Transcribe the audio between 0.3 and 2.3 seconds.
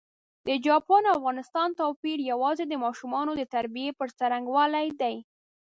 د چاپان او افغانستان توپېر